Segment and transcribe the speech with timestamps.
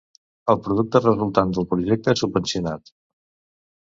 [0.53, 2.95] El producte resultant del projecte subvencionat.